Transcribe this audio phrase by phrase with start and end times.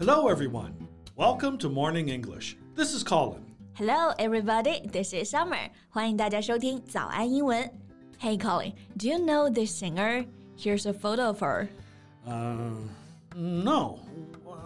[0.00, 0.88] Hello, everyone.
[1.16, 2.56] Welcome to Morning English.
[2.74, 3.44] This is Colin.
[3.74, 4.80] Hello, everybody.
[4.90, 5.70] This is Summer.
[5.88, 7.70] 欢迎大家收听早安英文。
[8.18, 10.26] Hey, Colin, do you know this singer?
[10.56, 11.68] Here's a photo of her.
[12.26, 12.70] Uh,
[13.34, 13.98] no.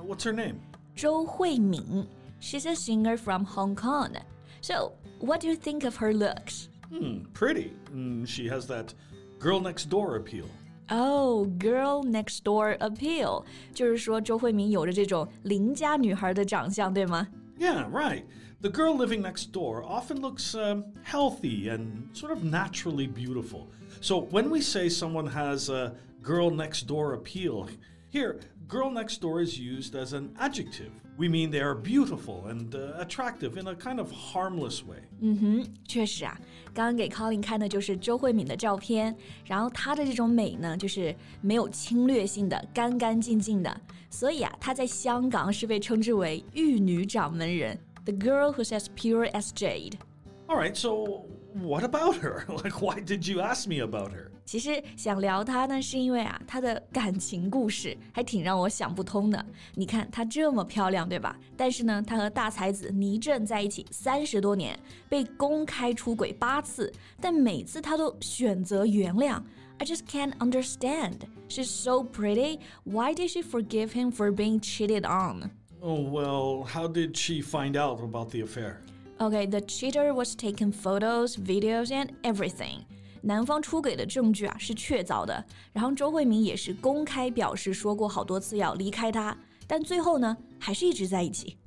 [0.07, 0.61] What's her name?
[0.95, 2.07] 周慧敏.
[2.41, 4.17] She's a singer from Hong Kong.
[4.61, 6.69] So, what do you think of her looks?
[6.89, 7.73] Hmm, pretty.
[7.95, 8.95] Mm, she has that
[9.39, 10.49] girl next door appeal.
[10.89, 17.29] Oh, girl next door appeal，就是说周慧敏有着这种邻家女孩的长相，对吗？
[17.59, 18.25] Yeah, right.
[18.61, 23.69] The girl living next door often looks um, healthy and sort of naturally beautiful.
[24.01, 27.69] So when we say someone has a girl next door appeal,
[28.11, 30.91] here girl next door is used as an adjective.
[31.19, 35.03] We mean they are beautiful and uh, attractive in a kind of harmless way.
[35.21, 36.41] 嗯哼，确实啊，
[36.73, 52.45] 刚刚给 Colin 看的就是周慧敏的照片，然后她的这种美呢，就是没有侵略性的，干干净净的，所以啊，她在香港是被称之为玉女掌门人，the girl who's as pure as jade。All right, so what about her?
[52.49, 54.31] Like, why did you ask me about her?
[54.45, 59.45] 其实想聊她呢，是因为啊，她的感情故事还挺让我想不通的。
[59.75, 61.39] 你看她这么漂亮，对吧？
[61.57, 69.41] 但是呢，她和大才子倪震在一起三十多年，被公开出轨八次，但每次她都选择原谅。
[69.79, 71.21] I just can't understand.
[71.49, 72.59] She's so pretty.
[72.85, 75.51] Why did she forgive him for being cheated on?
[75.81, 78.83] Oh, well, how did she find out about the affair?
[79.18, 82.82] Okay, the cheater was taking photos, videos, and everything.
[83.22, 89.36] 男方出给的证据啊是确凿的，然后周慧敏也是公开表示说过好多次要离开他，
[89.66, 91.58] 但最后呢还是一直在一起。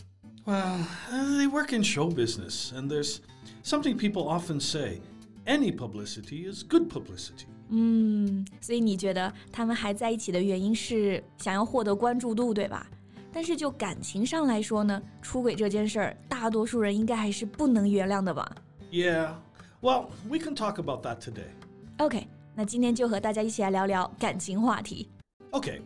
[0.45, 3.19] Well, they work in show business, and there's
[3.65, 5.01] something people often say:
[5.47, 7.47] any publicity is good publicity.
[7.71, 12.89] 嗯，所以你觉得他们还在一起的原因是想要获得关注度，对吧？
[13.32, 18.56] 但是就感情上来说呢，出轨这件事儿，大多数人应该还是不能原谅的吧？
[18.92, 19.34] Yeah,
[19.82, 21.50] well, we can talk about that today.
[21.98, 25.10] OK，那今天就和大家一起来聊聊感情话题。
[25.52, 25.82] Okay,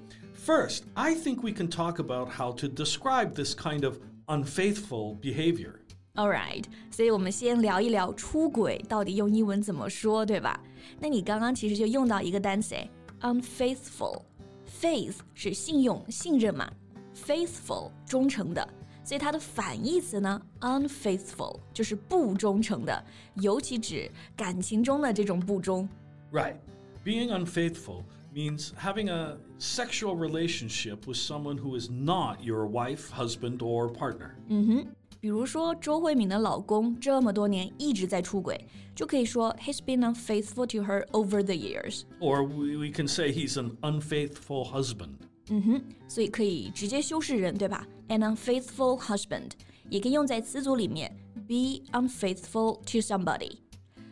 [0.46, 5.74] first, I think we can talk about how to describe this kind of unfaithful behavior.
[6.16, 10.60] All right，所以我们先聊一聊出轨到底用英文怎么说，对吧？
[11.00, 12.76] 那你刚刚其实就用到一个单词，
[13.22, 16.70] unfaithful。Faith 是信用、信任嘛。
[17.16, 18.68] faithful 忠诚的，
[19.04, 23.04] 所以它的反义词呢，unfaithful 就是不忠诚的，
[23.36, 25.88] 尤其指感情中的这种不忠。
[26.32, 26.56] Right,
[27.04, 28.04] being unfaithful
[28.34, 34.32] means having a sexual relationship with someone who is not your wife, husband, or partner.
[34.50, 34.88] 嗯哼，
[35.20, 38.60] 比如说周慧敏的老公这么多年一直在出轨，
[38.94, 42.04] 就可以说 he's been unfaithful to her over the years.
[42.20, 45.16] Or we, we can say he's an unfaithful husband.
[45.50, 47.88] 嗯哼，所以可以直接修饰人，对吧？
[48.10, 49.52] An unfaithful husband
[49.90, 51.16] 也可以用在词组里面，
[51.48, 53.58] be unfaithful to somebody。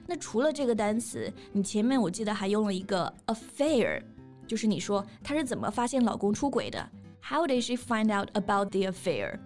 [0.08, 4.02] 那除了这个单词，你前面我记得还用了一个 affair，
[4.47, 6.90] 就是你说她是怎么发现老公出轨的？
[7.22, 9.40] How did she find out about the affair?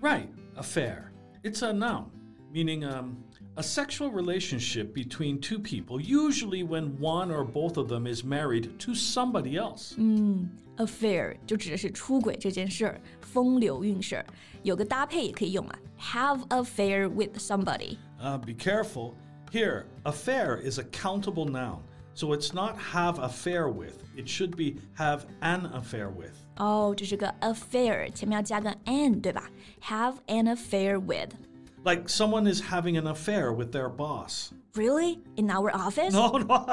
[0.00, 1.10] Right, affair.
[1.42, 2.06] It's a noun,
[2.52, 3.16] meaning um,
[3.56, 8.70] a sexual relationship between two people, usually when one or both of them is married
[8.78, 9.94] to somebody else.
[9.96, 14.26] 嗯，affair 就指的是出轨这件事儿，风流韵事儿。
[14.62, 17.96] 有个搭配也可以用啊，have affair with somebody.
[18.20, 19.14] Uh, be careful.
[19.50, 21.80] Here, affair is a countable noun.
[22.14, 23.94] So it's not have affair with.
[24.16, 26.34] It should be have an affair with.
[26.56, 29.50] 哦，这是个 affair，前面要加个 an，对吧？
[29.82, 31.30] Have an affair with.
[31.84, 34.52] Like someone is having an affair with their boss.
[34.74, 35.18] Really?
[35.36, 36.12] In our office?
[36.12, 36.66] No, no.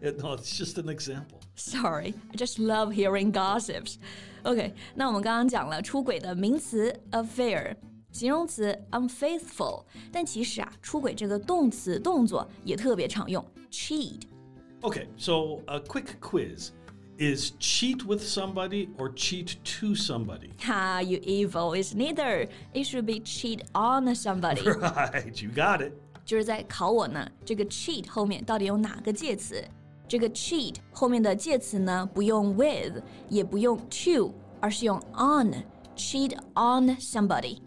[0.00, 1.38] no, it's just an example.
[1.54, 3.96] Sorry, I just love hearing gossips.
[4.44, 7.76] OK，那我们刚刚讲了出轨的名词 affair，
[8.10, 16.70] 形容词 unfaithful，但其实啊，出轨这个动词动作也特别常用 cheat。Okay, so a quick quiz
[17.18, 20.50] is cheat with somebody or cheat to somebody?
[20.64, 22.48] Ha, you evil is neither.
[22.74, 24.62] It should be cheat on somebody.
[24.62, 25.92] Right, you got it.
[26.24, 29.64] 就是在考我呢，这个 cheat 后面到底有哪个介词？
[30.08, 37.58] 这个 cheat 后面的介词呢，不用 with，也不用 to，而是用 on。cheat on somebody.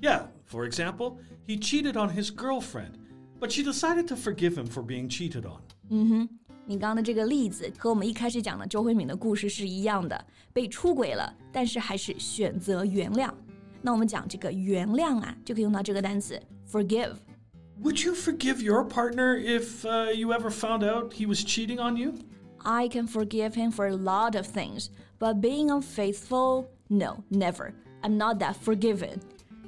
[0.00, 2.98] Yeah, for example, he cheated on his girlfriend,
[3.38, 5.60] but she decided to forgive him for being cheated on.
[5.88, 6.28] 嗯哼。
[6.68, 13.30] 你刚刚的这个例子和我们一开始讲的周慧敏的故事是一样的，被出轨了，但是还是选择原谅。
[13.82, 16.40] 那我们讲这个原谅啊，就可以用到这个单词
[16.70, 21.96] forgive。Would you forgive your partner if uh, you ever found out he was cheating on
[21.96, 22.14] you?
[22.58, 24.88] I can forgive him for a lot of things,
[25.18, 27.72] but being unfaithful, No, never.
[28.02, 29.18] I'm not that forgiving.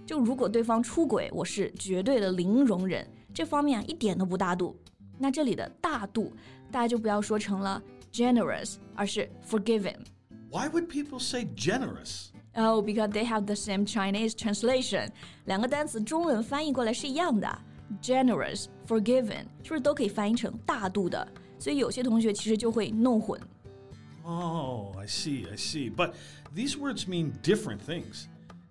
[0.04, 4.76] 就如果对方出轨，我是绝对的零容忍，这方面啊一点都不大度。
[5.18, 6.32] 那这里的大度，
[6.70, 7.82] 大家就不要说成了
[8.12, 12.28] generous，而是 forgiving。Why would people say generous?
[12.54, 15.10] Oh, because they have the same Chinese translation.
[15.44, 17.58] 两个单词中文翻译过来是一样的，
[18.00, 21.26] generous、forgiving 是不是都可以翻译成大度的？
[21.58, 23.40] 所以有些同学其实就会弄混。
[24.24, 25.90] Oh, I see, I see.
[25.94, 26.14] But
[26.54, 28.26] these words mean different things.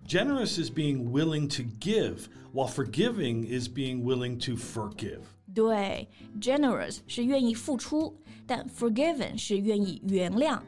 [0.06, 5.22] Generous is being willing to give, while forgiving is being willing to forgive.
[5.54, 6.08] 对，
[6.40, 8.16] generous 是愿意付出，
[8.46, 10.60] 但 forgiven 是愿意原谅。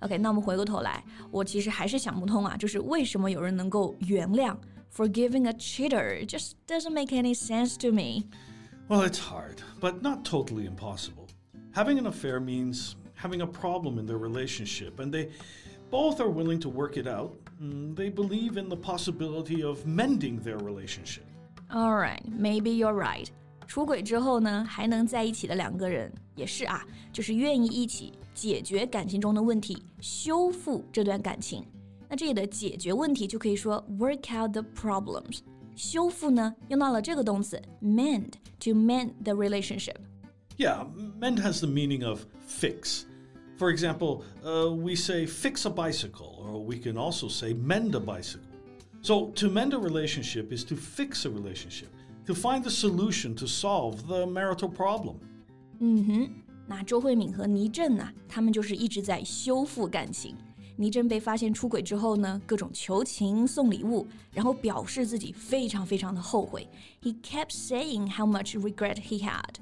[0.00, 4.56] OK，那我们回过头来，我其实还是想不通啊，就是为什么有人能够原谅？
[4.94, 8.24] Forgiving a cheater just doesn't make any sense to me.
[8.88, 11.28] Well, it's hard, but not totally impossible.
[11.72, 15.30] Having an affair means having a problem in their relationship, and they
[15.90, 17.32] both are willing to work it out.
[17.60, 21.24] Mm, they believe in the possibility of mending their relationship.
[21.70, 23.30] All right, maybe you're right.
[23.70, 31.64] 出轨之后呢，还能在一起的两个人也是啊，就是愿意一起解决感情中的问题，修复这段感情。
[32.08, 35.40] 那这里的解决问题就可以说 work out the problems。
[35.74, 40.86] 修复呢，用到了这个动词 mend to mend the relationship。Yeah,
[41.20, 43.02] mend has the meaning of fix.
[43.58, 48.00] For example, uh, we say fix a bicycle, or we can also say mend a
[48.00, 48.46] bicycle.
[49.02, 51.88] So, to mend a relationship is to fix a relationship
[52.26, 55.16] to find the solution to solve the marital problem.
[55.78, 56.30] 嗯哼，
[56.66, 58.08] 那周慧敏和倪震呢？
[58.28, 60.34] 他们就是一直在修复感情。
[60.78, 66.68] 倪震被发现出轨之后呢，各种求情、送礼物，然后表示自己非常非常的后悔。
[67.02, 69.54] He kept saying how much regret he had.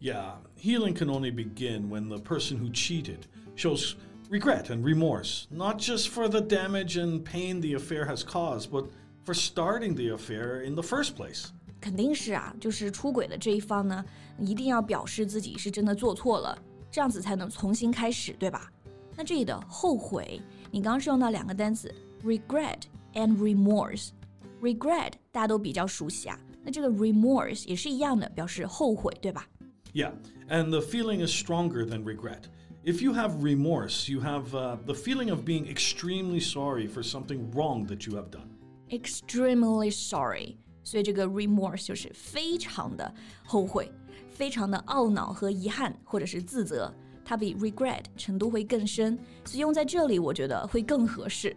[0.00, 3.20] Yeah, healing can only begin when the person who cheated
[3.56, 3.94] shows
[4.28, 8.84] regret and remorse, not just for the damage and pain the affair has caused, but
[9.24, 11.52] for starting the affair in the first place.
[11.80, 14.04] 肯定是啊，就是出轨的这一方呢，
[14.38, 16.58] 一定要表示自己是真的做错了，
[16.90, 18.70] 这样子才能重新开始，对吧？
[19.16, 21.94] 那这里的后悔，你刚刚是用到两个单词
[22.24, 22.80] regret
[23.12, 29.46] and remorse。regret 大家都比较熟悉啊，那这个 remorse 也是一样的，表示后悔，对吧？
[29.92, 30.12] Yeah,
[30.48, 32.44] and the feeling is stronger than regret.
[32.84, 37.50] If you have remorse, you have uh, the feeling of being extremely sorry for something
[37.52, 38.48] wrong that you have done.
[38.90, 40.58] Extremely sorry.
[40.88, 43.12] 所以这个 remorse 就是非常的
[43.44, 43.90] 后悔，
[44.28, 46.92] 非常的懊恼和遗憾，或者是自责，
[47.24, 51.54] 它比 regret 程度会更深，所以用在这里我觉得会更合适。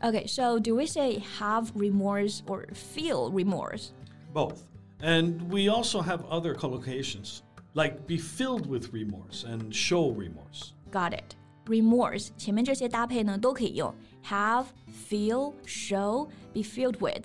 [0.00, 3.88] Okay, so do we say have remorse or feel remorse?
[4.34, 4.58] Both.
[5.00, 7.40] And we also have other collocations,
[7.74, 10.72] like be filled with remorse and show remorse.
[10.90, 11.34] Got it.
[11.66, 13.94] Remorse 前面这些搭配呢都可以用
[14.24, 14.66] have,
[15.08, 17.24] feel, show, be filled with。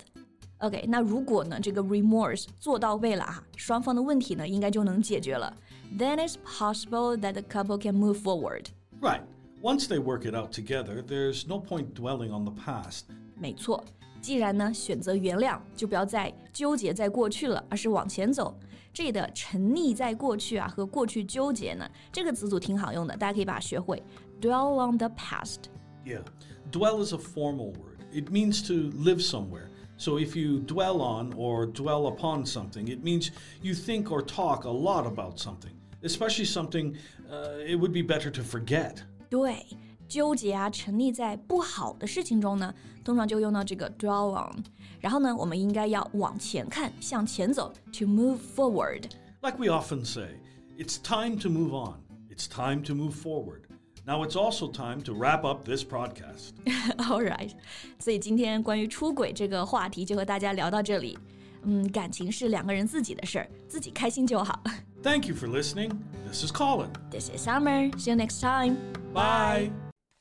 [0.60, 5.56] OK，那如果呢这个 remorse 做到位了啊，双方的问题呢应该就能解决了。
[5.98, 8.68] Then it's possible that the couple can move forward.
[9.02, 9.22] Right.
[9.62, 13.06] Once they work it out together, there's no point dwelling on the past.
[13.36, 13.84] 没错，
[14.22, 18.56] 既然呢选择原谅，就不要再纠结在过去了，而是往前走。
[18.94, 24.02] 这里的沉溺在过去啊和过去纠结呢，这个词组挺好用的，大家可以把它学会。
[24.40, 25.70] Dwell on the past.
[26.06, 26.24] Yeah,
[26.72, 28.00] dwell is a formal word.
[28.12, 29.70] It means to live somewhere.
[29.98, 33.30] So if you dwell on or dwell upon something, it means
[33.62, 35.72] you think or talk a lot about something,
[36.04, 36.96] especially something
[37.30, 39.04] uh, it would be better to forget.
[39.30, 39.66] 对，
[40.08, 44.64] 纠结啊，沉溺在不好的事情中呢，通常就用到这个 dwell on。
[45.00, 50.40] 然后呢，我们应该要往前看，向前走，to move forward。Like we often say,
[50.78, 52.02] it's time to move on.
[52.30, 53.62] It's time to move forward.
[54.06, 56.54] Now it's also time to wrap up this podcast.
[56.98, 57.52] All right，
[58.00, 61.18] 所以今天关于出轨这个话题就和大家聊到这里。
[61.64, 64.64] 嗯，感情是两个人自己的事儿，自己开心就好。
[65.04, 65.92] Thank you for listening.
[66.28, 66.90] This is Colin.
[67.12, 67.92] This is Summer.
[67.98, 68.78] See you next time.
[69.14, 69.72] Bye.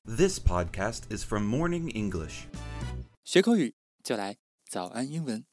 [0.05, 2.45] This podcast is from Morning English.
[3.25, 4.37] 学口语就来
[4.69, 5.51] 早安英文。